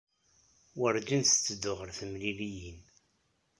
Werǧin 0.79 1.21
tetteddu 1.23 1.71
ɣer 1.79 1.89
temliliyin. 1.97 2.79